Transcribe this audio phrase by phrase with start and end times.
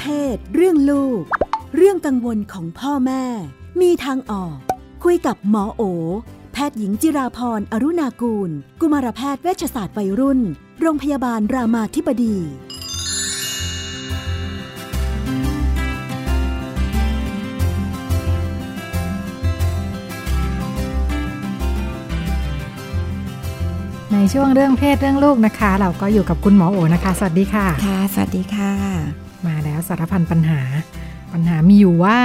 [0.00, 1.22] เพศ เรื่องลูก
[1.76, 3.24] เรื่องกังวลของพ่อแม่
[3.80, 4.56] มีทางออก
[5.04, 5.82] คุยกับหมอโอ
[6.52, 10.40] แพทย์หญิงจิราพรอรุณากูล กุมารแพทย์เวชศาสตร์วัยรุ่น
[10.80, 12.36] โรงพยาบาลรามาธิบดี
[24.12, 30.60] ในช่วงเรื่องเพศเรื่องลูกนะคะ เราก็อยู่กับคุณหมอโอนะคะ สวัสดีค่ะ ค่ะ สวัสดีค่ะ มาแล้วสารพันปัญหา
[31.32, 32.18] ปัญหามีอยู่ว่า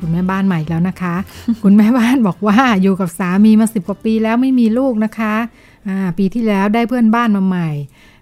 [0.00, 1.14] คุณแม่บ้านใหม่แล้วนะคะ
[1.62, 5.34] คุณแม่บ้านบอกว่าอยู่กับสามีมาสิบกว่าปีแล้วไม่มีลูกนะคะ
[6.18, 7.68] ปีที่แล้วได้เพื่อนบ้านมาใหม่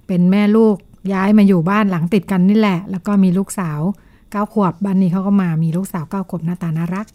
[0.06, 0.76] เป็นแม่ลูก
[1.12, 3.80] ย้ายมาอยู่บ้านหลังติดกันนี่แหละ แล้วก็มีลูกสาว
[4.30, 7.06] เก้าขวบบ้านนี้เขาก็มามีลูกสาวเก้าขวบหน้าตาน่ารัก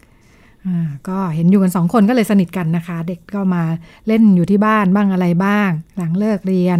[1.08, 3.62] ก็เห็นอยู่กันสองคนก็เลยสนิทกันนะคะ เด็กก็มา
[4.06, 6.78] เล่นอยู่ที่บ้านบ้างอะไรบ้าง หลังเลิกเรียน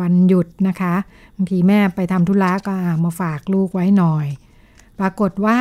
[0.00, 0.94] วันหยุดนะคะ
[1.34, 4.26] บางทีแม่ไปทำธุระก็อ่ามาฝากลูกไว้หน่อย
[4.98, 5.58] ปรากฏว่า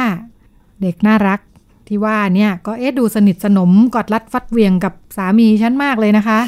[0.81, 1.39] เด็กน่ารัก
[1.87, 6.39] ที่ว่าเนี่ยก็เอ๊ะดูสนิทสนมกอดรัดฟัดเหวียงกับสามีฉันมากเลยนะคะ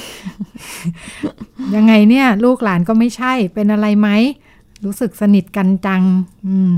[1.75, 4.09] ยังไงเนี่ย ลูกหลานก็ไม่ใช่เป็นอะไรไหม
[4.85, 6.03] รู้สึกสนิทกันจัง
[6.47, 6.75] อืม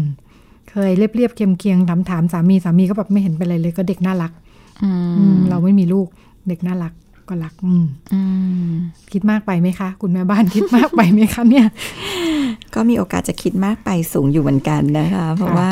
[0.72, 4.32] เคยเรียบเรียบๆเคียงเคียงถามถามๆสามีสามีก็แบบไม่เห็นเป็นอะไรเลย ก็เด็กน่ารัก
[4.84, 6.08] อือืมมเราไม่มีลูก
[6.48, 6.94] เด็กน่ารัก
[7.30, 8.22] ก็รักอืมอื
[8.70, 8.72] ม
[9.12, 11.68] คิดมากไปไหมคะ คุณแม่บ้านคิดมากไปไหมคะเนี่ย
[12.76, 15.70] ก็มีโอกาสจะคิดมากไปสูงอยู่เหมือนกันนะคะ เพราะว่า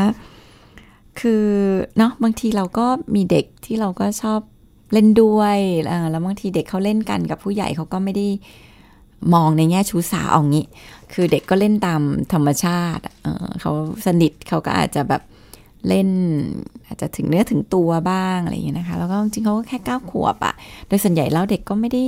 [1.20, 1.46] คือ
[1.98, 4.40] เนาะบางทีเราก็มีเด็กที่เราก็ชอบ
[4.94, 5.58] เล่นด้วย
[5.92, 8.28] อ่าแล้วบางทีเด็กเขาเล่นกันกับผู้ใหญ่เขาก็ไม่ได้
[9.34, 10.66] มองในแง่ชู้สาวเอางี้
[11.14, 12.02] คือเด็กก็เล่นตาม
[12.34, 13.72] ธรรมชาติเออเขา
[14.06, 15.22] สนิทเขาก็อาจจะแบบ
[15.88, 16.10] เล่น
[16.88, 20.54] อาจจะถึงเนื้อถึงตัวบ้างอะไรอย่างเงี้นะคะ แล้วก็จริงเขาก็แค่เก้าขวบอะ
[20.88, 22.04] โดยส่วนใหญ่แล้วเด็กก็ไม่ได้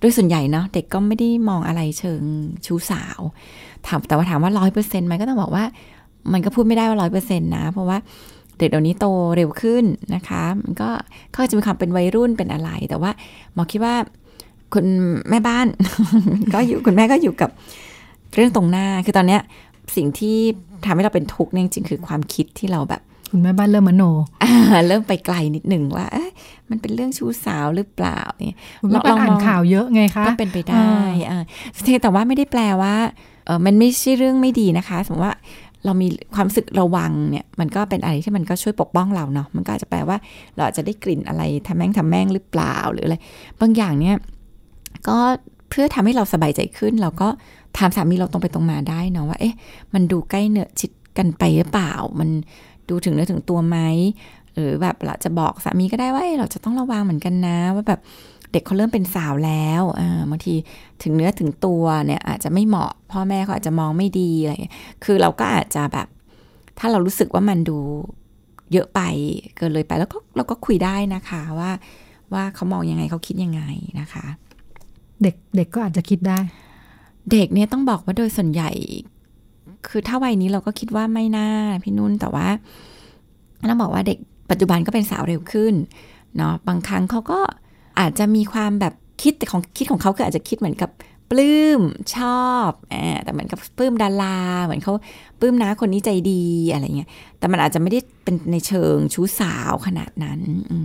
[0.00, 2.22] โดยส่วนใหญ่เนาะเด็กก็ไม่ได้มองอะไรเชิง
[2.66, 3.20] ชู้สาว
[3.86, 5.64] ถามแต่ว่าถามว่าร้อยเปอร์เซ็นต์ไหมก็ต้องบอกว่า
[6.32, 7.98] มันก็พูดไม่ได้ว่าร้อยเปอร์เซ็นต์นะ เพราะว่า
[8.58, 9.06] เด็กเดี๋ยวนี้โต
[9.36, 9.84] เร็วขึ้น
[10.14, 10.88] นะคะ มันก็
[11.30, 13.10] เขาจะมีความเป็นวัยรุ่นเป็นอะไรแต่ว่า
[13.54, 13.94] หมอคิดว่า
[14.74, 14.86] คุณ
[15.30, 15.66] แม่บ้าน
[16.54, 17.50] ก็อยู่คุณแม่ก็อยู่กับ
[18.34, 19.40] เรื่องตรงหน้าคือตอนเนี้ย
[19.96, 20.38] สิ่งที่
[20.84, 24.02] ทำให้เราเป็นทุกข์เนี่ยจริงๆคือความคิดที่เราแบบคุณแม่บ้านเริ่มมโน
[24.42, 24.52] อ่า
[24.88, 26.30] เริ่มไปไกลนิดหนึ่งว่าเอ๊ะ
[26.70, 30.90] มันเป็นเรื่องชู้สาวหรือเปล่าเนี่ยคุณแม่บ้านอ่านข่าวเยอะไงคะก็เป็นไปได้
[31.30, 31.42] อ่า
[32.02, 32.94] แต่ว่าไม่ได้แปลว่า
[33.46, 35.36] เออมันไม่ใช่เรื่องไม่ดีนะคะ สมมติว่า
[35.84, 40.16] เรามีความรู้สึกระวังเนี่ย มันก็เป็นอะไรที่มันก็ช่วยปกป้องเราเนาะมันก็อาจจะแปลว่า
[40.54, 43.16] เราอาจจะได้กลิ่นอะไรทำแม่งทำแม่งหรือเปล่าหรืออะไร
[43.60, 44.16] บางอย่างเนี่ย
[45.08, 45.18] ก็
[45.70, 47.28] เพื่อทำให้เราสบายใจขึ้น เราก็
[47.78, 49.54] ถามสามีเราตรงไปตรงมาได้เนาะว่า เอ๊ะ
[49.94, 52.28] มันดูใกล้เนื้อชิดกันไปหรือเปล่า มัน
[52.88, 53.78] ดูถึงเนื้อถึงตัวไหม
[54.54, 58.00] หรือแบบเราจะบอกสามีก็ได้ว่าเเราจะต้องระวังเหมือนกันนะ ว่าแบบ
[58.52, 60.54] เด็กเขาเริ่มเป็นสาวแล้วอ่าบางที
[61.02, 64.52] ถึงเนื้อถึงตัวเนี่ยอาจจะไม่เหมาะ พ่อแม่เขาอาจจะมองไม่ดีอะไร
[65.04, 66.08] คือเราก็อาจจะแบบ
[66.78, 67.78] ถ้าเรารู้สึกว่ามันดู
[68.72, 69.00] เยอะไป
[69.56, 71.70] เกินเลยไปแล้วก็เราก็คุยได้นะคะว่า
[72.34, 73.62] ว่าเขามองยังไงเขาคิดยังไง
[74.00, 74.26] นะคะ
[75.22, 76.38] เด็กเด็กก็อาจจะคิดได้
[77.32, 78.70] เด็กเนี่ยต้องบอกว่าโดยส่วนใหญ่
[79.88, 81.48] คือถ้าวัยนี้เราก็คิดว่าไม่น่า
[81.82, 82.48] พี่นุ่นแต่ว่า
[83.70, 84.18] ต้องบอกว่าเด็ก
[84.50, 85.74] ปัจจุบันก็เป็นสาวเร็วขึ้น
[86.36, 87.40] เนาะบางครั้งเขาก็
[88.00, 90.90] อาจจะมีความแบบคิดแต่ของคิดของเขาคืออาจจะคิดเหมือนกับ
[91.30, 91.80] ปลื้ม
[92.16, 92.94] ชอบอ
[93.24, 94.92] แต่เหมือนกับปลื้มดาราเหมือนเขา
[95.40, 97.08] ปลื้มนะคนนี้ใจดีอะไรเงี้ย
[97.38, 100.76] แต่มันอาจจะไม่ได้เป็นในเชิงชู้สาวขนาดนั้นอื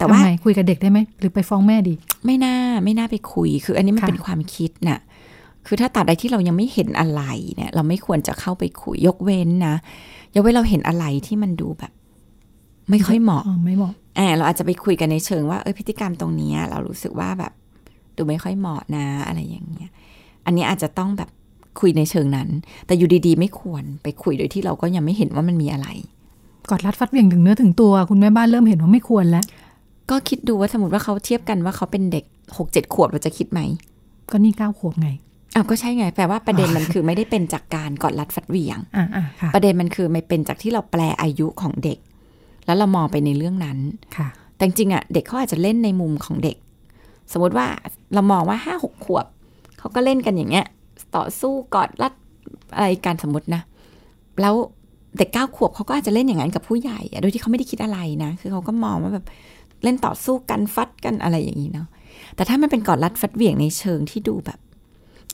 [0.00, 1.94] แต่ว่าทำไมคุยกับเด็กได้ไหมหรือไปฟ้องแม่ดี
[2.24, 5.00] ไม่น่าไม่น่าไปคุย คืออันนี้มันค่ะเป็นความคิดน่ะ
[5.66, 7.22] คือถ้าตัดใดที่เรายังไม่เห็นอะไร
[7.56, 9.76] เนี่ยเราไม่ควรจะเข้าไปคุยยกเว้นนะ
[10.34, 11.92] ยกเว้นเราเห็นอะไรที่มันดูแบบ
[12.90, 17.52] ไม่ค่อยเหมาะอ๋อไม่เหมาะแอบเราอาจจะไปคุยกันในเชิงว่าเออพฤติกรรมตรงเนี้ยเรารู้สึกว่าแบบ
[18.16, 19.90] ดูไม่ค่อยเหมาะนะอะไรอย่างเงี้ย
[20.46, 21.30] อันนี้อาจจะต้องแบบ
[21.80, 22.48] คุยในเชิงนั้น
[22.86, 25.88] แต่อยู่ดีๆ ไม่ควรไปคุยโดยที่เราก็ยังไม่เห็นว่ามันมีอะไร
[26.70, 29.44] กอดรัดฟัดเหวี่ยงถึงเนื้อถึงตัว คุณแม่บ้านเริ่มเห็นว่าไม่ควรแล้ว
[30.10, 32.24] ก็คิดดูว่าสมมติว่าเขาเทียบกันว่าเขาเป็นเด็ก
[32.58, 33.60] หกเจ็ดขวบเราจะคิดไหม
[34.30, 35.10] ก็นี่เก้าขวบไง
[35.54, 41.98] อ้าวก็ใช่ไงแปลว่าประเด็นมันคือไม่ได้เป็นจากการกอดรัดฟัดเหวี่ยงอ่าอ่าค่ะประเด็นมันคือไม่เป็นจากที่เราแปลอายุของเด็ก
[42.66, 43.78] แล้วเรามองไปในเรื่องนั้น
[44.16, 46.56] ค่ะ แต่จริงๆอะเด็กเขาอาจจะเล่นในมุมของเด็ก
[47.32, 47.66] สมมติว่า
[48.14, 49.26] เรามองว่าห้าหกขวบ
[49.78, 50.66] เขาก็เล่นกันอย่างเงี้ย
[51.16, 52.12] ต่อสู้กอดรัด
[52.74, 53.62] อะไรกันสมมตินะ
[54.40, 54.54] แล้ว
[55.18, 59.26] เด็กเก้าขวบเขาก็อาจจะเล่นอย่างนั้นกับผู้ใหญ่อะโดยที่เขาไม่ได้คิดอะไรนะ คือเขาก็มองว่าแบบ
[59.82, 61.88] เล่นต่อสู้กันฟัดกันอะไรอย่างนี้เนาะ
[62.34, 64.58] แต่ถ้ามันเป็นกอดรัดฟัดเหวี่ยงในเชิงที่ดูแบบ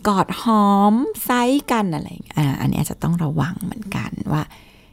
[0.08, 0.94] กอดหอม
[1.24, 4.42] ไซส์กันอะไรอย่างเงี้ยอ่าอันนี้อาจจะต้องระวังเหมือนกันว่า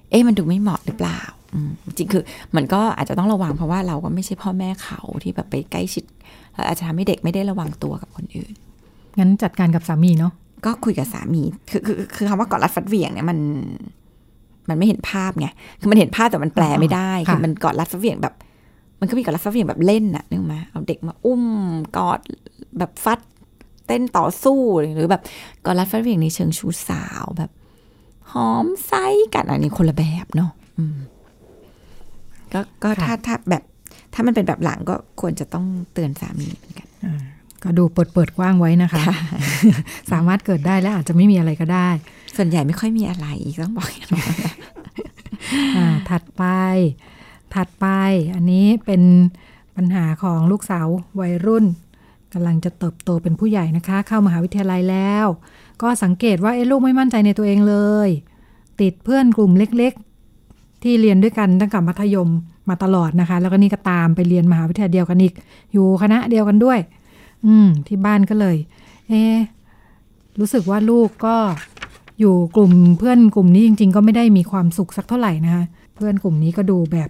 [0.09, 1.21] เอ๊ะมันดูไม่เหมาะหรือเปล่า
[1.53, 2.23] อืมจริงคือ
[2.55, 6.05] มันก็อาจจะต้องระวังเพราะว่าเราก็ไม่ใช่พ่อแม่เขาที่แบบไปใกล้ชิด
[6.53, 8.53] แล้วอาจจะทำให้เด็กไม่ได้ระวังตัวกับคนอื่น
[9.19, 10.33] งั้นจัดการกับสามีเนาะ
[10.65, 13.39] ก็คุยกับสามีคือคือคือคำว่ากอดรัดฟัดเหวี่ยงเนี่ยมัน
[14.69, 15.47] มันไม่เห็นภาพไง
[15.79, 18.33] คือมันเห็นภาพแต่มันแปลไม่ได้ค่ะคือมันกอดรัดฟัดเหวี่ยงแบบ
[19.03, 21.43] มันก็มีกอดรัดฟัดเหวี่ยงแบบเล่นน่ะนึกไหมเอาเด็กมาอุ้ม
[21.97, 22.19] กอด
[22.79, 23.19] แบบฟัด
[23.87, 25.21] เต้นต่อสู้หรือแบบ
[25.65, 27.51] กอดรัดฟัดเหวี่ยงในเชิงชู้สาวแบบ
[28.31, 28.93] หอมไซ
[29.33, 30.97] กันอันนี้คนละแบบเนาะอืม
[32.53, 33.63] ก็ก็ค่ะถ้าถ้าแบบ
[34.13, 37.21] ถ้ามันเป็นแบบหลังก็ควรจะต้องเตือนสามีเหมือนกันอ่า
[37.63, 39.03] ก็ดูเปิดเปิดกว้างไว้นะคะ
[40.11, 41.89] สามารถเกิดได้และอาจจะไม่มีอะไรก็ได้
[42.37, 43.27] ส่วนใหญ่ไม่ค่อยมีอะไร
[43.63, 44.25] ต้องบอกอย่างนี้
[45.77, 46.43] อ่าถัดไป
[47.55, 47.85] ถัดไป
[48.35, 49.01] อันนี้เป็น
[49.75, 50.87] ปัญหาของลูกสาว
[51.19, 51.65] วัยรุ่น
[52.33, 55.25] กำลังจะเติบโตเป็นผู้ใหญ่นะคะ เข้ามหาวิทยาลัยแล้ว
[55.81, 57.75] ก็สังเกตว่าเอ๊ลูกไม่มั่นใจในตัวเองเล
[58.07, 58.09] ย
[58.81, 62.29] ติดเพื่อนกลุ่มเล็กๆ ที่เรียนด้วยกันตั้งแต่มัธยม
[62.69, 65.33] มาตลอดนะคะ แล้วก็นี่ก็ตามไปเรียนมหาวิทยาลัยเดียวกันอีก
[65.73, 66.79] อยู่คณะเดียวกันด้วย
[67.45, 68.57] อืม ที่บ้านก็เลย
[69.09, 69.13] เอ
[70.39, 71.35] รู้สึกว่าลูกก็
[72.19, 75.63] อยู่กลุ่มเพื่อนกลุ่มนี้จริง ๆ ก็ไม่ได้มีความสุขสักเท่าไหร่นะคะ
[75.95, 77.09] เพื่อนกลุ่มนี้ก็ดูแบบ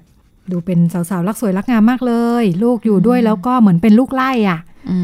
[0.51, 4.59] ดูเป็นสาวๆ รักสวยรักงามมากเลย ลูกอยู่ด้วยแล้วก็เหมือนเป็นลูกไล่อะ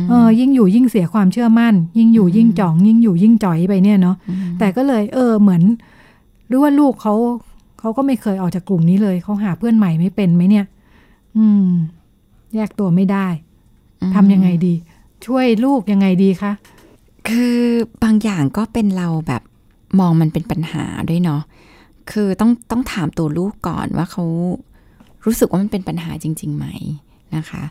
[0.09, 4.15] เออยิ่งอยู่ยิ่งเสียความเชื่อมั่น ยิ่งอยู่ยิ่งจ่อง ยิ่งอยู่ยิ่งจ่อยไปเนี่ยเนาะ
[4.59, 5.61] แต่ก็เลย เออเหมือน
[6.47, 7.13] หรือว่าลูกเขา
[7.79, 10.65] เขาก็ไม่เคยออกจากกลุ่มนี้เลยเขาหาเพื่อนใหม่ไม่เป็นไหมเนี่ย
[11.37, 11.69] อืม
[12.55, 13.27] แยกตัวไม่ได้
[14.15, 14.73] ทำยังไงดี
[15.25, 16.51] ช่วยลูกยังไงดีคะ
[17.29, 17.57] คือ
[18.03, 19.41] บางอย่างก็เป็นเราแบบ
[19.99, 21.41] มองมันเป็นปัญหาด้วยเนาะ
[22.11, 24.23] คือต้องต้องถามตัวลูกก่อนว่าเขา
[25.25, 26.67] รู้สึกว่ามันเป็นปัญหาจริง ๆ ไหม
[27.35, 27.63] นะคะ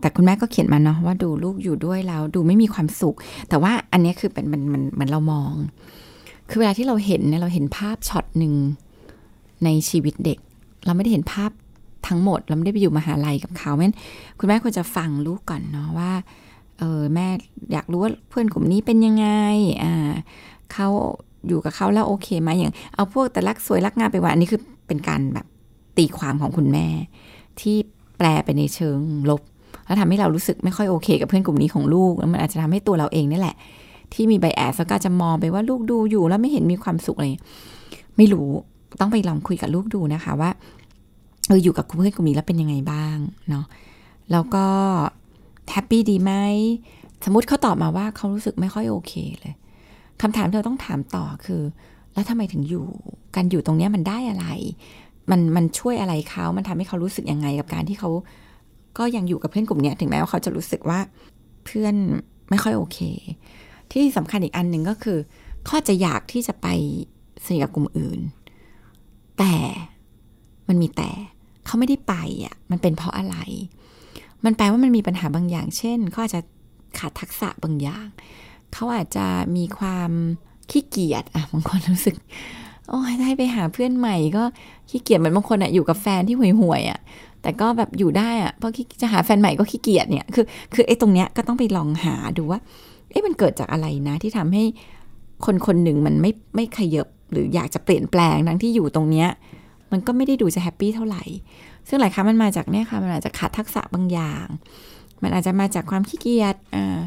[0.00, 3.16] แต่คุณแม่ก็เขียนมาเนาะว่าดูลูกอยู่ด้วยแล้วดูไม่มีความสุข
[3.48, 5.52] แต่ว่าอันนี้คือเป็นมันมันเหมือนเรามอง
[6.50, 8.54] คือเวลาที่เราเห็นเนี่ยเราเห็นภาพช็อตหนึ่ง
[9.64, 10.38] ในชีวิตเด็ก
[10.86, 11.50] เราไม่ได้เห็นภาพ
[12.08, 13.94] ทั้งหมด เราไม่ได้ไปอยู่มหาลัยกับเขาเพราะฉะนั้
[14.38, 16.12] คุณแม่ควรจะฟังลูกก่อนเนาะว่า
[16.78, 17.26] เออแม่
[17.72, 19.26] อยากรู้ว่าเพื่อนกลุ่มนี้เป็นยังไง
[19.82, 20.12] อ่า
[20.72, 20.88] เขา
[21.46, 25.46] อยู่กับเขาแล้วโอเคไหมอย่าง เอาพวกแต่รักสวยรักงามไปว่าอันนี้คือเป็นการแบบ
[25.98, 26.86] ตีความของคุณแม่
[27.60, 27.76] ที่
[28.18, 28.98] แปลไปในเชิง
[29.30, 29.42] ลบ
[29.86, 33.56] แล้วทำให้เรารู้สึกไม่ค่อยโอเค กับเพื่อนกลุ่มนี้ของลูกแล้วมันอาจจะทำให้ตัวเราเองนี่แหละ
[34.12, 37.28] ที่มีใบแอสก็จะมองไปว่าลูกดูอยู่แล้วไม่เห็นมีความสุขอะไร
[38.16, 38.48] ไม่รู้
[39.00, 40.50] ต้องไปลองคุยกับลูกดูนะคะว่า
[41.48, 43.16] เอออยู่กับเพื่อนกลุ่มนี้แล้วเป็นยังไงบ้าง
[43.50, 43.64] เนาะ
[44.32, 44.66] แล้วก็
[45.70, 46.32] แฮปปี้ดีไหม
[47.24, 49.54] สมมติเขาตอบมาว่าเขารู้สึกไม่ค่อยโอเคเลย
[50.22, 51.62] คำถามที่เราต้องถามต่อคือ
[52.12, 52.84] แล้วทำไมถึงอยู่
[53.36, 54.46] การอยู่ตรงเนี้ยมันได้อะไร
[55.30, 58.10] มันมันช่วยอะไรเขามันทำให้เขารู้สึกยังไงกับการที่เขา
[58.98, 61.00] ก็ยังอยู่กับเพื่อนกลุ่มเนี้ยถึงแม้ว่าเขาจะรู้สึกว่า
[61.64, 61.94] เพื่อน
[62.50, 62.98] ไม่ค่อยโอเค
[63.92, 65.18] ที่สำคัญอีกอันหนึ่งก็คือ
[65.64, 66.66] เขาจจะอยากที่จะไป
[67.44, 68.20] สนิทกับกลุ่มอื่น
[69.38, 69.54] แต่
[70.68, 71.10] มันมีแต่
[71.66, 72.14] เขาไม่ได้ไป
[72.44, 73.36] อะมันเป็นเพราะอะไร
[74.44, 76.40] มันแปลว่ามันมีปัญหาบางอย่าง เช่นเขาอาจจะ
[76.98, 78.08] ขาดทักษะบางอย่าง
[78.72, 79.26] เขาอาจจะ
[79.56, 80.10] มีความ
[80.70, 82.16] ขี้เกียจอะบางคนรู้สึก
[82.88, 84.44] โอ้ยได้ไปหาเพื่อนใหม่ก็
[84.90, 87.00] ขี้เกียจเหมือนบางคนอะอยู่กับแฟนที่ห่วยๆอะ
[87.42, 90.44] แต่ก็แบบอยู่ได้อะเพราะจะหาแฟนใหม่ก็ขี้เกียจเนี่ยคือ
[90.74, 92.60] คือไอ้ตรงเนี้ยก็ต้องไปลองหาดูว่า
[93.10, 94.64] เอ๊ะมันเกิดจากอะไรนะที่ทำให้
[95.46, 99.28] คนคนหนึ่งมันไม่ไม่ขยบหรืออยากจะเปลี่ยนแปลงทั้งที่อยู่ตรงเนี้ย
[99.92, 101.22] มันก็ไม่ได้ดูจะแฮปปี้เท่าไหร่
[101.88, 104.46] ซึ่งหลายครั้งมันมาจากเนี่ยค่ะมันอาจจะขาดทักษะบางอย่าง
[105.22, 106.98] มันอาจจะมาจากความขี้เกียจอ่า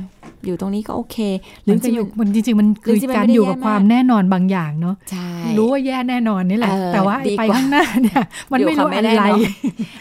[0.46, 1.18] อยู่ตรงนี้ก็โอเค
[1.66, 9.40] หหรืรืออจะอยู่มันจริงๆ มันหรืคืออจริงๆมันการไม่ได้อยู่กับแย่มากความแน่นอนบางอย่างเนาะใช่รู้ว่าแย่แน่นอนนี่แหละเออแต่ว่าไอ้ดีไปกว่าข้างหน้าเนี่ยมันอยู่ไม่กับรู้ความอะไม่แน่ไรนอน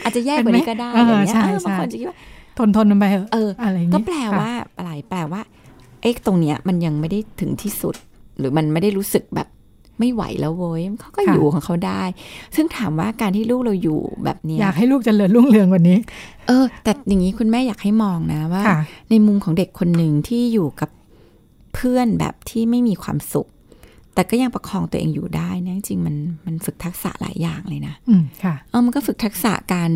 [0.05, 2.17] อาจจะแย่กว่านี้ก็ได้เอออะไรเงี้ยใช่เออบางใช่คนจะคิดว่า
[2.59, 5.41] ทนทนมันไปเถอะเอออะไรอย่างก็งี้แปลค่ะว่าอะไรแปลว่า
[6.03, 7.95] เอ๊ะตรงเนี้ยมันยังไม่ได้ถึงที่สุด
[8.39, 9.49] หรือมันไม่ได้รู้สึกแบบ
[9.99, 12.03] ไม่ไหวแล้วเว้ยเขาก็อยู่ของเขาได้
[12.57, 15.99] ซึ่งถามว่าการที่ลูกเราอยู่แบบเนี้ยอยากให้ลูกเจริญรุ่งเรืองกว่านี้
[16.47, 18.79] เออ แต่อย่างนี้คุณแม่อยากให้มองนะว่าค่ะ
[19.11, 20.91] ในมุมของเด็กคนหนึ่งที่อยู่กับ
[21.75, 23.49] เพื่อนแบบที่ไม่มีความสุข
[24.15, 29.91] แต่ก็ยังประคองตัวเองอยู่ได้นะจริงๆมันมันฝึกทักษะหลายอย่างเลยนะ อืมค่ะเออมันก็ฝึกทักษะการ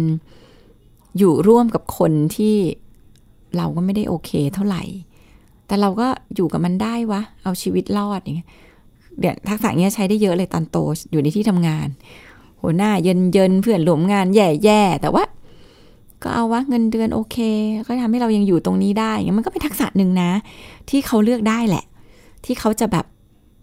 [1.18, 2.56] อยู่ร่วมกับคนที่
[3.56, 4.82] เราก็ไม่ได้โอเคเท่าไหร่
[5.66, 8.48] แต่เราก็อยู่กับมันได้วะ เอาชีวิตรอดอย่างเงี้ย
[9.20, 10.76] เดี๋ยวทักษะเนี้ยใช้ได้เยอะเลยตอนโต
[11.12, 11.88] อยู่ในที่ทำงาน
[12.62, 15.24] หัวหน้าเยินเยินเพื่อนหลวมงานแย่แย่แต่ว่า
[16.22, 17.36] ก็เอาวะเงินเดือนโอเค
[17.86, 20.30] ก็ทำให้เรายังอยู่ตรงนี้ได้เงี้ยมันก็เป็นทักษะหนึ่งนะ
[20.90, 21.84] ที่เขาเลือกได้แหละ
[22.44, 23.06] ที่เขาจะแบบ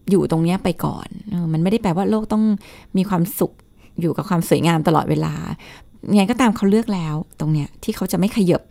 [0.10, 1.08] อยู่ตรงเนี้ยไปก่อน
[1.54, 2.44] มันไม่ได้แปลว่าโลกต้อง
[2.98, 3.54] มีความสุข
[4.02, 5.34] อยู่กับความสวยงามตลอดเวลา
[6.16, 8.62] ไงก็ตามเขาเลือกแล้วตรงเนี้ยที่เขาจะไม่ขยับ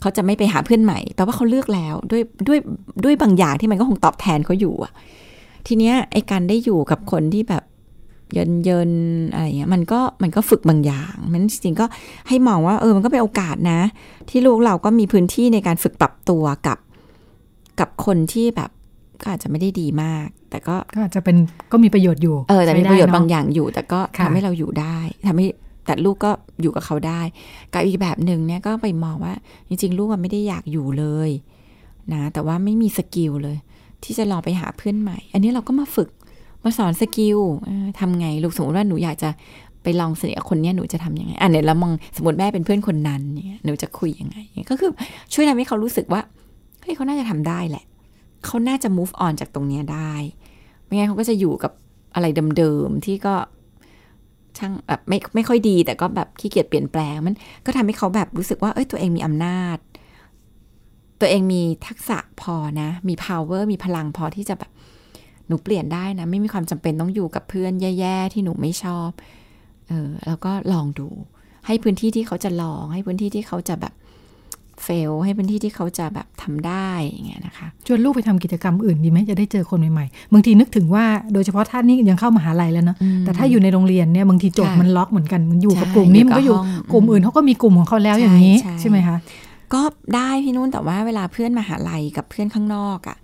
[0.00, 2.58] เขาจะไม่ไปหาเพื่อนใหม่แปลว่าเขาเลือกแล้วด้วยด้วย
[3.04, 4.92] ด้วยบางอย่างที่มันก็คงตอบแทนเขาอยู่อะ
[5.66, 7.64] ทีเนี้ยไอการได้อยู่กับคนที่แบบ
[8.32, 11.86] เยินเยินๆอะไรเงี้ยมันก็มันก็ฝึกบางอย่างมันจริงๆก็
[12.28, 13.80] ให้มองว่าเออมันก็เป็นโอกาสนะ
[14.28, 16.78] ที่ลูกเราก็มีพื้นที่ในการฝึกปรับตัวกับ
[17.80, 18.70] กับคนที่แบบ
[19.20, 21.36] ก็อาจจะไม่ได้ดีมาก แต่ก็ก็อาจจะเป็น
[21.72, 25.46] ก็มีประโยชน์อยู่ เออแต่มีใช้ได้ประโยชน์เนบางอย่างอยู่ แต่ก็ค่ะทำให้เราอยู่ได้ทำให้
[25.86, 26.30] แต่ลูกก็
[26.62, 27.20] อยู่กับเขาได้
[27.72, 29.34] กับอีกแบบหนึ่งเนี่ยก็ไปมองว่า
[29.68, 31.30] จริง ๆ ลูกมันไม่ได้อยากอยู่เลย
[32.12, 33.56] นะแต่ว่าไม่มี skill เลย
[34.04, 36.10] ที่จะลองไปหาเพื่อนใหม่ อันนี้เราก็มาฝึก
[36.64, 37.38] มาสอน skill
[37.98, 39.30] ทำไงลูกสมมติว่าหนูอยากจะ
[39.82, 44.38] ไปลองสนิทกับคนนี้หนูจะทำยังไงอะเนี่ยเรามองสมมติแม่เป็นเพื่อนคนนั้นเนี่ยหนูจะคุยยังไง
[44.70, 44.90] ก็คือ
[45.32, 46.20] ช่วยทำให้เขารู้สึกว่า
[46.82, 47.84] เฮ้ยเขาน่าจะทำได้แหละ
[48.44, 50.12] เขาน่าจะ move on จากตรงเนี้ยได้
[50.84, 51.72] ไม่งั้นเขาก็จะอยู่กับ
[52.14, 52.26] อะไร
[52.56, 53.34] เดิมๆที่ก็
[54.58, 57.34] ช่างแบบไม่ไม่ค่อยดี แต่ก็แบบขี้เกียจเปลี่ยนแปลงมัน
[57.66, 59.78] ก็ทำให้เขาแบบรู้สึกว่าเอ้ยตัวเองมีอำนาจ
[61.20, 64.70] ตัวเองมีทักษะพอนะ มี power มีพลังพอที่จะแบบ
[65.46, 69.10] หนูเปลี่ยนได้นะ ไม่มีความจำเป็นต้องอยู่กับเพื่อนแย่ๆที่หนูไม่ชอบ
[69.88, 71.08] เออแล้วก็ลองดู
[71.66, 73.94] ให้พื้นที่ที่เขาจะลอง ให้พื้นที่ที่เขาจะแบบ
[74.84, 89.16] เฟล ให้พื้นที่ที่เขาจะแบบทำได้อย่างเงี้ยนะคะ ชวนลูกไปทำกิจกรรมอื่นดีไหมจะได้เจอคนใหม่ๆ บางทีนึกถึงว่าโดยเฉพาะท่านนี่ยังเข้ามหาลัยแล้วเนาะอืมแต่ถ้าอยู่ในโรงเรียนเนี่ยบางทีโจทย์ค่ะมันล็อกเหมือนกัน มันอยู่กับใช่กลุ่มนี้มันก็อยู่อยู่กับห้องกลุ่มอื่นเขาก็มีกลุ่มของเขาแล้วใช่อย่างนี้ใช่ใช่ไหมคะ
[89.74, 89.82] ก็
[90.14, 93.18] ได้พี่นุ่นแต่ว่าเวลาเพื่อนมหาลัยกับเพื่อนข้างนอกอะ่ะ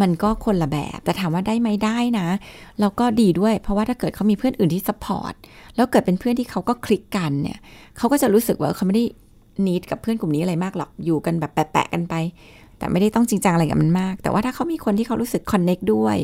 [0.00, 2.26] มันก็คนละแบบ แต่ถามว่าได้ไหมได้นะ
[2.80, 5.34] แล้วก็ดีด้วย เพราะว่าถ้าเกิดเขามีเพื่อนอื่นที่สปอร์ต
[5.76, 7.58] แล้วเกิดเป็นเพื่อนที่เขาก็คลิกกันเนี่ย
[7.96, 9.04] เขาก็จะรู้สึกว่าเขาไม่ได้
[9.66, 12.14] นิดกับเพื่อนกลุ่มนี้อะไรมากหรอก อยู่กันแบบแปะๆกันไป
[12.78, 16.16] แต่ไม่ได้ต้องจริงจังอะไรกับมันมาก แต่ว่าถ้าเขามีคนที่เขารู้สึกคอนเน็กด้วย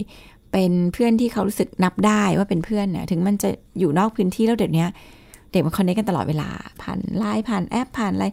[0.53, 4.87] เป็นเพื่อนที่เขารู้สึกนับได้ว่าเป็นเพื่อนเนี่ย ถึงมันจะอยู่นอกพื้นที่แล้วเดี๋ยวนี้
[5.51, 6.49] เด็กมันคอนเน็กกันตลอดเวลา
[6.83, 8.27] ผ่านไลน์ผ่านแอปผ่านอะไร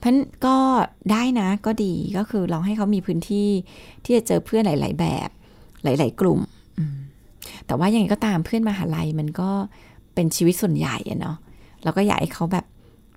[0.00, 0.56] เพราะฉะนั้นก็
[1.12, 3.48] ได้นะก็ดีก็คือลองให้เขามีพื้นที่
[4.04, 5.28] ที่จะเจอเพื่อนหลาย ๆ แบบ
[5.84, 6.40] หลาย ๆ กลุ่ม
[6.78, 6.96] อืม
[7.66, 9.50] แต่ว่ายังไงก็ตามเพื่อนมหาลัยมันก็
[10.14, 11.36] เป็นชีวิตส่วนใหญ่อะเนาะ
[11.82, 12.64] เราก็อยากให้เขาแบบ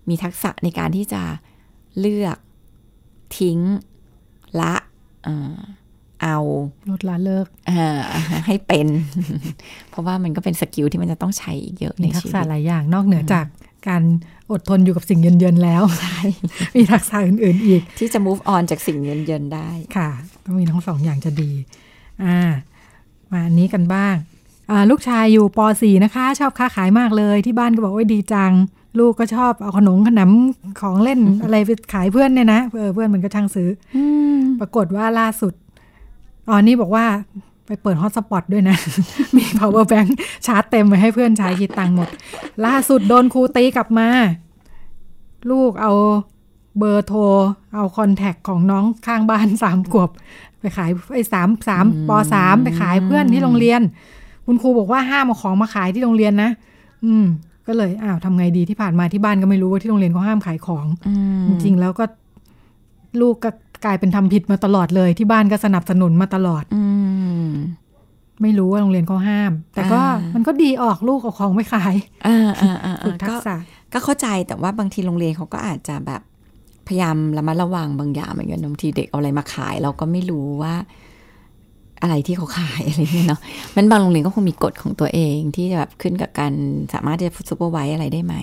[0.10, 1.22] มีทักษะในการที่จะ
[2.00, 2.38] เลือก
[3.38, 3.60] ทิ้ง
[4.60, 4.74] ละ
[5.24, 5.58] เอ่อ
[6.22, 6.38] เอา
[6.90, 8.02] ลดละเลิกเอ่อ
[8.48, 8.88] ให้เป็น
[9.90, 13.46] เพราะว่ามันก็เป็นสกิลที่มันจะต้องใช้อีกเยอะในมีทักชีษะวิตหลายอย่างนอกเหนือจาก
[13.88, 14.04] การ
[14.52, 16.20] อดทนอยู่กับสิ่งเย็นๆแล้วใช่
[16.76, 20.10] มีทักษะอื่นๆอีก ที่จะ move on จากสิ่งเยินๆได้ ค่ะ
[20.46, 21.52] ต้องมีทั้งสองอย่างจะดี
[22.24, 22.40] อ่า
[23.32, 24.16] มาอันนี้กันบ้าง
[24.70, 28.52] อ่าลูกชายอยู่ป .4 นะคะ ชอบค้าขายมากเลย ที่บ้านก็บอกว่าดีจัง
[29.00, 30.32] ลูกก็ชอบเอาขนมขนม
[30.82, 34.04] ของเล่นอะไรไปขายเพื่อนเนี่ยนะเออเพื่อนมันก็ช่างซื้ออื
[34.36, 35.54] มปรากฏว่าล่าสุด
[36.50, 37.06] อ๋อนี่บอกว่า
[37.66, 38.78] ไปเปิดฮอตสปอตด้วยนะ
[39.36, 40.10] มี power bank
[40.46, 42.10] ชาร์จเต็มไปให้เพื่อนใช้คิดตังค์หมด
[42.66, 44.08] ล่าสุดโดนครูตีกลับมา
[45.52, 45.94] ลูกเอา
[46.78, 47.20] เบอร์โทร
[47.76, 50.10] เอาคอนแทคของน้องข้างบ้านสามขวบ
[50.60, 53.82] ไปขายไอ้สามสามปสามไปขายเพื่อนที่โรงเรียน
[54.46, 56.50] คุณครูบอกว่าห้ามเอาของมาขายที่โรงเรียนนะ
[57.06, 57.26] อืม
[57.68, 62.06] ก็เลยอ้าวทำไงดีที่ผ่านมาที่บ้านก็ไม่รู้ว่าที่โรงเรียนเขาห้ามขายของอืมจริงๆแล้วก็
[63.22, 63.50] ลูกก็
[63.86, 66.84] กลายเป็นทำผิดมาตลอดเลย ที่บ้านก็สนับสนุนมาตลอด อื
[67.46, 67.48] ม
[68.42, 71.96] ไม่รู้ว่าโรงเรียนเขาห้าม แต่ก็อ่ามัมันก็ดีออกลูกเอาของไม่ขาย
[72.28, 73.58] อ่าอ่าอ่าฝึกทัก็กษะ
[73.94, 76.22] ก็เข้าใจแต่ว่าบางทีโรงเรียนเขาก็อาจจะแบบ
[76.88, 80.76] พยายามระมัดระวังบางอย่างเหมือนกันบางทีเด็กเอาอะไรมาขาย เราก็ไม่รู้ว่า
[82.02, 83.42] อะไรที่เขาขายอะไรเงี้ยเนาะ
[83.76, 86.54] มันบางโรงเรียนก็คงมีกฎของตัวเองที่จะแบบขึ้นกับการ
[86.94, 88.36] สามารถที่จะซูเปอร์ไวอะไรได้ไหม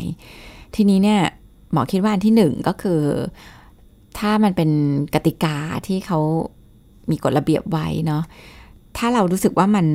[0.74, 1.20] ทีนี้เนี่ย
[1.72, 3.00] หมอคิดว่าอันที่หนึ่งก็คือ
[4.18, 4.70] ถ้ามันเป็น
[5.14, 6.18] กติกาที่เขา
[7.10, 8.22] มีกฎระเบียบไว้เนาะ
[8.96, 9.86] ถ้าเรารู้สึกว่ามัน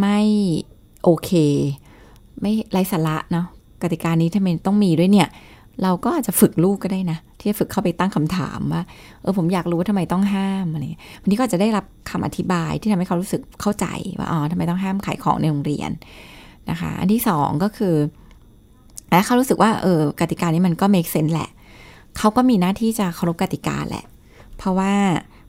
[0.00, 0.20] ไม่
[1.02, 1.30] โอเค
[2.40, 3.46] ไม่ไร้สาระเนาะ
[3.82, 5.28] กติกานี้ทำไมต้องมีด้วยเนี่ย
[5.82, 8.82] เราก็อาจจะฝึกลูกก็ได้นะ ที่จะฝึกเข้าไปตั้งคำถามว่า
[9.20, 13.86] เออผมอยากรู้ว่าทำไมต้องห้ามอะไรเงี้ยวันนี้ก็จะได้รับคำอธิบายที่ทำให้เขารู้สึกเข้าใจ
[14.18, 15.90] ว่าอ๋อทำไมต้องห้ามขายของในโรงเรียน
[16.70, 17.94] นะคะ อันที่สองก็คือ
[19.10, 21.50] และเขารู้สึกว่าเออกติกานี้มันก็ make sense แหละ
[22.18, 24.04] เขาก็มีหน้าที่จะเคารพกติกาแหละ
[24.56, 24.92] เพราะว่า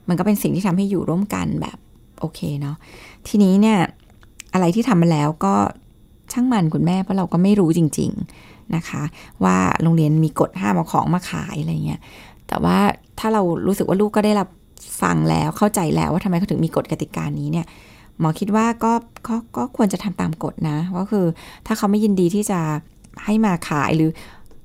[0.08, 1.78] มันก็เป็นสิ่งที่ทำให้อยู่ร่วมกันแบบ
[2.20, 2.76] โอเคเนาะ
[3.28, 3.78] ทีนี้เนี่ย
[4.52, 5.54] อะไรที่ทำมาแล้วก็
[6.32, 8.10] ช่างมันคุณแม่เพราะเราก็ไม่รู้จริง
[8.42, 9.02] ๆนะคะ
[9.44, 12.00] ว่าโรงเรียนมีกฎห้ามเอาของมาขายอะไรเงี้ย
[12.48, 12.78] แต่ว่า
[13.18, 14.48] ถ้าเรารู้สึกว่าลูกก็ได้รับ
[15.02, 17.66] ฟังแล้วเข้าใจแล้วว่าทำไมเขาถึงมีกฎกติกานี้เนี่ย
[18.18, 18.92] หมอคิดว่าก็
[19.28, 21.24] ก็ก็ควรจะทำตามกฎนะก็คือ
[21.66, 22.60] ถ้าเขาไม่ยินดีที่จะ
[23.24, 24.10] ให้มาขายหรือ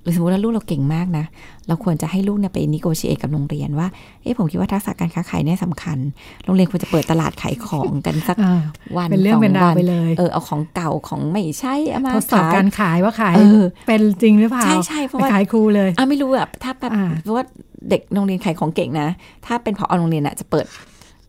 [0.04, 1.26] หรือสมมติว่าลูกเราเก่งมากนะ
[1.68, 3.88] เราควรจะให้ลูกเนี่ยไปนิโกชิเอกับโรงเรียนว่า
[4.24, 5.98] เอ๊ะผมคิดว่าทักษะการค้าขายเนี่ยสำคัญ
[6.46, 8.64] โรงเรียนควรจะเปิดตลาดขายของกันสักอ่า
[8.96, 17.44] วันเป็นเรื่องสเป็นราววัไปเลย เออเอาของเก่าของไม่ใช่เอามาทดสอบขายการขายว่าขายเออเป็นจริงหรือเปล่า ใช่ใช่เพราะว่าไปขายครูเลยอะไม่รู้อะถ้าแบบอ่าเพราะว่า
[17.90, 19.10] เด็กโรงเรียนขายของเก่งนะ
[19.46, 20.66] ถ้าเป็นพอโรงเรียนอะจะเปิด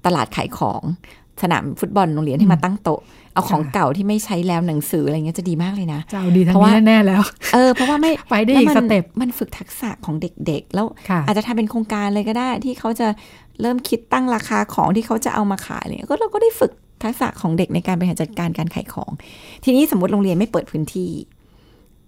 [0.07, 0.83] ตลาดขายของ
[1.43, 3.01] สนามฟุตบอลโรงเรียนที่มาตั้งโต๊ะ
[3.35, 7.23] เอาของเก่าที่ไม่ใช้แล้วหนังสืออะไรเงี้ยจะดีมากเลยนะจะเอาดีทางเพราะว่านี้แน่ๆแล้ว
[7.55, 10.15] เออเพราะว่าไม่ไปได้อีกแล้วสมันเต็ปมันฝึกทักษะของ
[10.47, 13.09] เด็กๆ แล้วค่ะอาจจะทำเป็นโครงการเลยก็ได้ ที่เขาจะ
[13.61, 16.73] เริ่มคิดตั้งราคาของที่เขาจะเอามาขายอะไรเลยก็เราก็ได้ฝึก
[17.05, 19.11] ทักษะของเด็กในการบริหารจัดการการขายของ
[19.65, 21.11] ทีนี้สมมติโรงเรียนไม่เปิดพื้นที่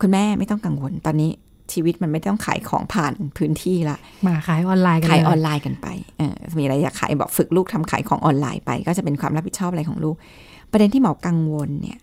[0.00, 1.30] คุณแม่ไม่ต้องกังวลตอนนี้
[1.72, 5.86] ชีวิตมันไม่ต้องขายของผ่านพื้นที่ละ มาขายออนไลน์กันขายเลออนไลน์กันไป
[6.18, 10.16] เออมีอะไรอยากขายบอกฝึกลูกทำขายของออนไลน์ไป ก็จะเป็นความรับผิดชอบอะไรของลูก
[10.70, 11.98] ประเด็นที่หมอกังวลเนี่ย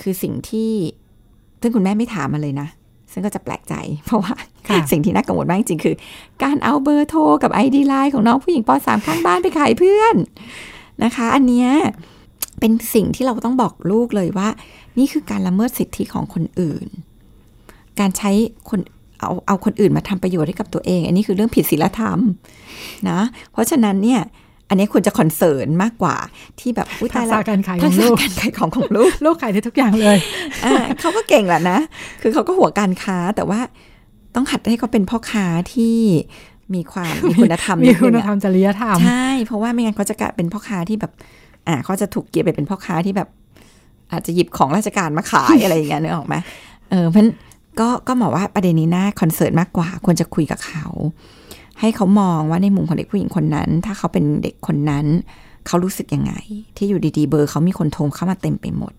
[0.00, 0.72] คือสิ่งที่
[1.60, 2.68] ซึ่งคุณแม่ไม่ถามมาเลยนะ
[3.12, 3.74] ซึ่งก็จะแปลกใจ
[4.06, 4.32] เพราะว่า
[4.68, 5.94] ค่ะสิ่งที่น่ากังวลมากจริงๆคือ
[6.42, 10.16] การเอาเบอร์โทรกับ ID Line ของน้องผู้หญิงป .3 ข้างบ้านไปขายเพื่อน
[11.04, 11.70] นะคะ อันเนี้ย
[12.60, 14.48] เป็นสิ่งที่เราต้องบอกลูกเลยว่า
[14.98, 16.86] นี่คือการละเมิดสิทธิของคนอื่น
[18.00, 18.30] การใช้
[18.70, 18.80] คน
[19.20, 22.18] เอาเอาคนอื่นมาทำประโยชน์ให้กับตัวเอง อันนี้คือเรื่องผิดศีลธรรม
[23.10, 23.20] นะ
[23.52, 24.20] เพราะฉะนั้นเนี่ย
[24.68, 26.16] อันนี้ควรจะคอนเซิร์นมากกว่า
[26.60, 30.18] ที่แบบอุ้ยทัตายกแล้ษะวการขายขทัอกงษะลูกการขายของของลูกลูกขายได้ทุกอย่างเลย
[30.64, 31.78] อ่าเขาก็เก่งแหละนะ
[32.22, 33.60] คือเขาก็หัวการค้าแต่ว่า
[34.34, 35.98] ต้องหัดให้เขาเป็นพ่อค้าที่
[36.74, 41.12] มีความมีคุณธรรมมีนิดคุนึณงธรรอะมจริยธรรมใช่ เพราะว่าไม่งั้นเขาจะกลายเป็นพ่อค้าที่แบบ
[41.68, 43.28] อ่าเขาจะถูกเกียรติไปเป็นพ่อค้าที่แบบ
[44.12, 46.34] อาจจะหยิบของราชการมาขายอะไรอย่างเงี้ยนึกออกไหม
[46.90, 47.32] เออเพราะฉะนั้น
[47.80, 50.84] ก็ก็หมอว่าประเด็นนี้น่า concern มากกว่า ควรจะคุยกับเขา
[51.80, 55.06] ให้เขามองว่าในมุมของเด็กผู้หญิงคนนั้น ถ้าเขาเป็นเด็กคนนั้น
[55.66, 56.32] เขารู้สึกยังไง
[56.76, 58.92] ที่อยู่ดีๆ เบอร์เขามีคนโทรเข้ามาเต็มไปหมด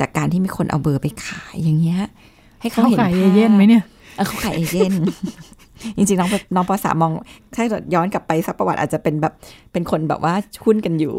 [0.00, 2.00] จากการที่มีคนเอาเบอร์ไปขายอย่างเงี้ย
[2.60, 3.84] ให้เขาเขาเห็นขายเอภาพเย่นไหมเนี่ย
[4.16, 4.92] เออเขาขายเอเย่นต์
[5.96, 7.12] จริงๆ น้องน้องปสามมอง
[7.54, 7.64] ถ้า
[7.94, 9.32] ย้อนกลับไปสักประวัติอาจจะเป็นแบบ
[9.72, 11.14] เป็นคนแบบว่าหุ้นกันอยู่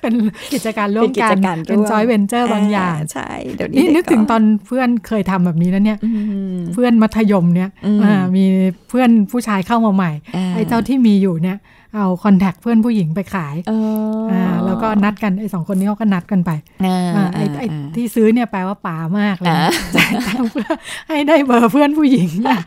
[0.00, 0.14] เป็น
[0.52, 6.10] กิจการร่วเป็มนกิกัจนการเป็นร่วมจอยเวนเจอร์บางอย่างใช่เดี๋ยวนี้นี่เด็นึกถึงตอนเพื่อนเคยทำแบบนี้นะเนี่ยอื
[6.56, 8.44] มเพื่อนมัธยมเนี่ยอืมอ่ามี
[8.88, 11.56] เพื่อนผู้ชายเข้ามาใหม่อ่าไอ้เจ้าที่มีอยู่เนี่ย
[11.94, 13.72] เอาคอนแทคเพื่อนผู้หญิงไปขายเอ
[14.18, 16.50] ออ่าแล้วก็นัดกันไอ้สองคนนี้เขาก็นัดกันไป
[16.84, 20.68] อ่าอ่าไอ้ไอ้อ่าที่ซื้อเนี่ยแปลว่าป๋ามากเลยอ่าจ่ายตังค์เพื่อ
[21.08, 22.60] ให้ได้เบอร์เพื่อนผู้หญิงอะ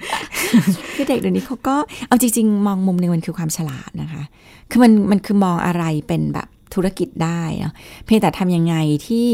[0.96, 1.76] คือเด็กเดี๋ยวนี้เขาก็
[2.08, 4.24] เอาจริง ๆ มองมุมหนึ่งมันคือความฉลาดนะคะ
[4.70, 7.74] คือมันมันคือมองอะไรเป็นแบบธุรกิจได้เนอะ
[8.06, 8.76] เพียงแต่ทำยังไง
[9.08, 9.28] ที่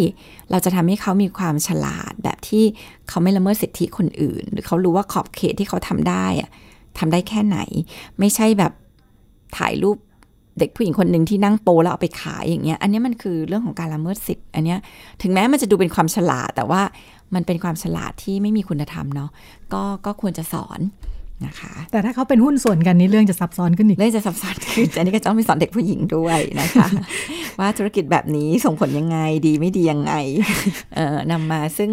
[0.51, 2.63] เราจะทำให้เขามีความฉลาดแบบที่
[3.09, 6.49] เขาไม่ละเมิดสิทธิคนอื่น หรือเขารู้ว่าขอบเขตที่เขาทำได้อะ
[6.99, 7.57] ทำได้แค่ไหน
[8.19, 8.71] ไม่ใช่แบบ
[9.57, 9.97] ถ่ายรูป
[10.59, 14.79] เด็กผู้หญิงคนหนึ่งที่นั่งโปแล้วเอาไปขายอย่างเงี้ย อันเนี้ยมันคือเรื่องของการละเมิดสิทธิ์ อันเนี้ย
[15.21, 16.81] ถึงแม้มันจะดูเป็นความฉลาด แต่ว่า
[17.35, 19.29] มันเป็นความฉลาดที่ไม่มีคุณธรรมเนาะ
[19.73, 20.79] ก็ก็ควรจะสอน
[21.45, 26.87] นะคะ แต่ถ้าเขาเป็นหุ้นส่วนกันนี่เรื่องจะซับซ้อนขึ้นอีกเรื่องจะซับซ้อนขึ้นอันนี้ก็ต้องไปสอนเด็กผู้หญิงด้วยนะคะ
[27.59, 30.13] ว่าธุรกิจแบบนี้ส่งผลยังไงดีไม่ดียังไง
[30.95, 31.91] เอ่อนำมาซึ่ง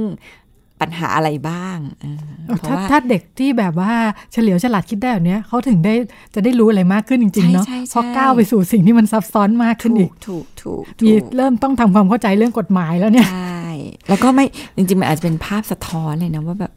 [0.80, 2.06] ปัญหาอะไรบ้างเอ
[2.54, 3.92] อเพราะถ้าว่าถ้าเด็กที่แบบว่า
[4.32, 5.94] เฉลียวฉลาดคิดได้แบบเนี้ยเขาถึงได้
[6.34, 13.62] จะได้รู้อะไรมากขึ้นจริง ๆ เนาะใช่ใช่ใช่เพราะก้าวไปสู่สิ่งที่มันซับซ้อนมากขึ้นถูอีกกถูกถูกมีถูกเริ่มต้องทำความเข้าใจเรื่องกฎหมายแล้วเนี่ยใช่
[14.08, 14.44] แล้วก็ไม่
[14.76, 16.72] จริง ๆ มันอาจจะเป็นภาพสะท้อนเลยนะว่าแบบ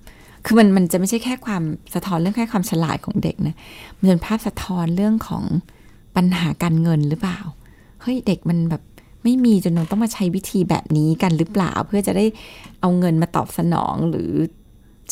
[0.46, 1.64] คือมันมันจะไม่ใช่แค่ความ
[1.96, 3.56] สะท้อนเรื่องแค่ความฉลาดของเด็กนะ
[3.98, 5.44] มันเป็นภาพสะท้อนเรื่องของ
[6.16, 7.40] ปัญหาการเงินหรือเปล่า
[8.02, 8.82] เฮ้ยเด็กมันแบบ
[9.30, 12.26] ไม่มีจนเราต้องมาใช้วิธีแบบนี้กันหรือเปล่า เพื่อจะได้
[12.82, 14.32] เอาเงินมาตอบสนองหรือ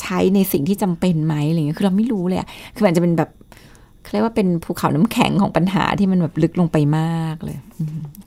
[0.01, 3.29] ใช้ในสิ่งที่จำเป็นไหมอะไรเงี้ยคือเราไม่รู้เลยอะคือมันจะเป็นแบบ
[4.03, 7.57] เขาเรียกว่าเป็นภูเขาน้ำแข็งของปัญหาที่มันแบบลึกลงไปมากเลย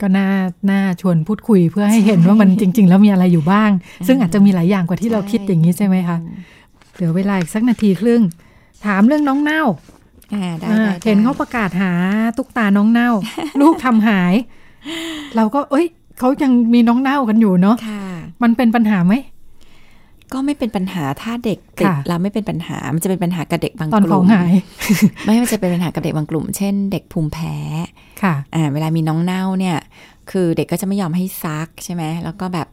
[0.01, 0.27] ก็น่า
[0.71, 3.71] น่าชวนพูดคุยเพื่อให้เห็นว่ามันจริง ๆ แล้วมีอะไรอยู่บ้าง
[4.07, 6.17] ซึ่งอาจจะมีหลายอย่างกว่าที่เราคิดอย่างนี้ใช่ไหมคะ
[6.97, 8.21] เดี๋ยวเวลาอีกสักนาทีครึ่ง
[8.85, 9.63] ถามเรื่องน้องเน่า
[10.33, 11.93] อ่าได้อ่าได้เห็นเขาประกาศหา
[12.37, 13.09] ตุ๊กตาน้องเน่า
[13.61, 14.33] ลูกทำหาย
[15.35, 15.87] เราก็เอ้ย
[16.19, 18.03] เขายังมีน้องเน่ากันอยู่เนาะค่ะ
[18.43, 19.13] มันเป็นปัญหาไหม
[20.33, 24.53] ก็ไม่เป็นปัญหาถ้าเด็กติดค่ะแล้วไม่เป็นปัญหา มันจะเป็นปัญหากับเด็กบางตอนกขอลุ่งมหาย
[25.25, 27.55] ไม่มันจะเป็นปัญหากับเด็กบางกลุ่ม เช่น เด็กภูมิแพ้
[28.21, 29.77] ค่ะอ่าเวลามีน้องเน่าเนี่ย
[30.31, 32.67] คือเด็กก็จะไม่ยอมให้ซักใช่ไหมแล้วก็แบบ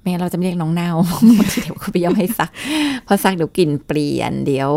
[0.00, 0.90] ไม่งั้นเราจะไม่เรียกน้องเน่า
[1.38, 2.50] บางทีเด็กก็ไม่ยอมให้ซัก
[3.04, 4.70] เพอซักเดี๋ยวกลิ่นเปลี่ยน เดี๋ยว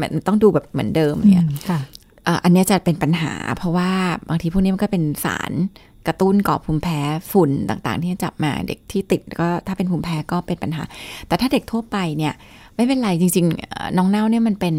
[0.00, 1.78] มันต้องดูแบบเหมือนเดิมเนี่ยค่ะ
[2.26, 3.90] อะอันเนี้ยจะเป็นปัญหา เพราะว่า
[4.28, 5.52] บางทีพวกนี้มันก็เป็นสาร
[6.06, 7.00] กระตุ้นก่อภูมิแพ้
[7.32, 10.82] ฝุ่นต่างๆ ที่จับมาเด็กที่ติดก็ถ้าเป็นภูมิแพ้ก็เป็นปัญหา
[11.26, 12.34] แต่ถ้าเด็กทั่วไปเนี่ย
[12.76, 14.76] ไม่เป็นไรจริง ๆ น้องเน่าเนี่ยมันเป็น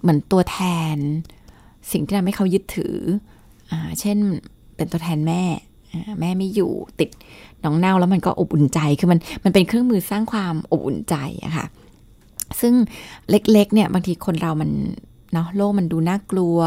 [0.00, 0.58] เหมือนตัวแท
[0.94, 0.96] น
[1.92, 2.96] สิ่งที่ทำให้เขายึดถือ
[3.70, 4.18] อเช่น
[4.76, 5.42] เป็นตัวแทนแม่
[6.20, 7.10] แม่ไม่อยู่ติด
[7.64, 11.66] น้องเน่าแล้วมันก็อบอุ่นใจคือมันมันเป็นเครื่องมือสร้างความอบอุ่นใจอะค่ะ
[12.60, 12.74] ซึ่ง
[13.30, 14.70] เล็กๆเนี่ยบางทีคนเรามัน
[15.32, 16.58] เนาะโลกมันดูน่ากลัว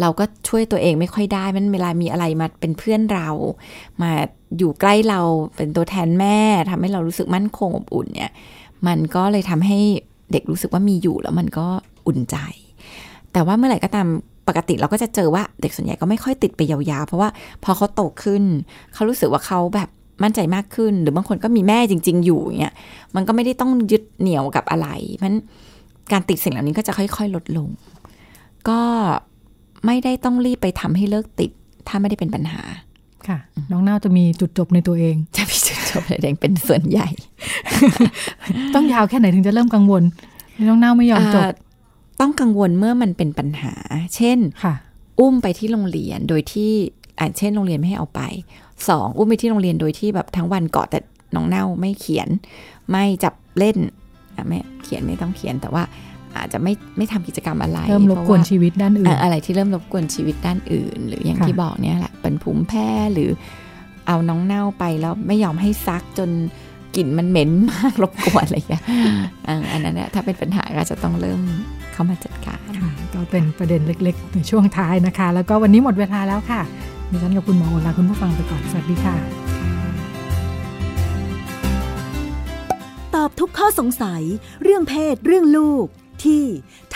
[0.00, 3.28] เราก็ช่วยตัวเองไม่ค่อยได้ มันเวลามีอะไรมาเป็นเพื่อนเรา
[4.02, 4.10] มา
[4.58, 5.20] อยู่ใกล้เรา
[5.56, 6.38] เป็นตัวแทนแม่
[6.70, 8.32] ทำให้เรารู้สึกมั่นคงอบอุ่นเนี่ย
[8.86, 9.78] มันก็เลยทำให้
[10.32, 11.66] เด็กรู้สึกว่ามีอยู่แล้วมันก็
[12.06, 12.36] อุ่นใจ
[13.32, 14.06] แต่ว่าเมื่อไหร่ก็ตาม
[14.48, 17.28] ปกติเราก็จะเจอว่าเด็กส่วนใหญ่ก็ไม่ค่อยติดไปยาวๆ เพราะว่า
[17.64, 18.42] พอเขาโตขึ้น
[18.94, 19.88] เขารู้สึกว่าเขาแบบ
[20.22, 22.74] มั่นใจมากขึ้น หรือบางคนก็มีแม่จริง ๆ อยู่เงี้ย
[23.16, 25.38] มันก็ไม่ได้ต้องยึดเหนี่ยวกับอะไร เพราะฉะนั้น
[26.12, 27.68] การติดสิ่งเหล่านี้ก็จะค่อย ๆ ลดลง
[28.68, 28.80] ก็
[29.86, 31.50] ไม่ได้ต้องรีบไปทำให้เลิกติด
[31.88, 32.62] ถ้าไม่ได้เป็นปัญหา
[33.28, 33.38] ค่ะ
[33.70, 37.08] น้องเน่าจะมีจุดจบในตัวเอง จะมีจุดจบอะไรแดงเป็นส่วนใหญ่
[38.74, 40.02] ต้องยาวแค่ไหนถึงจะเริ่มกังวล
[40.68, 41.50] น้องเน่าไม่ยอมจบเอ่อ
[42.20, 43.74] ต้องกังวลเมื่อมันเป็นปัญหา
[44.16, 44.74] เช่นค่ะ
[45.20, 46.72] อุ้มไปที่โรงเรียนโดยที่
[47.18, 48.20] อ่าเช่นโรงเรียนไม่ให้เอาไป
[48.88, 50.98] สองอุ้มไปที่โรงเรียนโดยที่แบบทั้งวันเกาะแต่
[51.34, 52.28] น้องเน่าไม่เขียน
[52.90, 53.76] ไม่จับเล่น
[54.36, 55.82] อะไม่เขียนไม่ต้องเขียนแต่ว่า
[56.40, 63.30] อาจจะไม่ไม่ทำกิจกรรมอะไร เริ่มรบกวนพาะาชีวิตด้านอื่นอะอะไรที่เริ่มรบกวนชีวิตด้านอื่น หรืออย่างค่ะที่บอกเนี่ยแหละเป็นภูมิแพ้หรือ
[64.06, 66.30] เอาน้องเน่าไปแล้วไม่ยอมให้ซักจน
[66.96, 68.82] กลิ่นมันเหม็นมากรบกวนอะไรอย่างเงี้ย
[69.48, 71.40] อะอันนั้นเนี่ยถ้าเป็นปัญหาก็จะต้องเริ่ม
[71.92, 76.60] เข้ามาจัดการค่ะก็เป็นประเด็นเล็ก ๆ ในช่วงท้ายนะคะ แล้วก็วันนี้หมดเวลาแล้วค่ะ
[77.10, 79.14] ดิฉันกับคุณหมอโอลาคุณผู้ฟังไปก่อนสวัสดีค่ะ
[83.14, 84.22] ตอบทุกข้อสงสัย
[84.62, 85.86] เรื่องเพศเรื่องลูก
[86.24, 86.44] ที่
[86.92, 86.94] ไ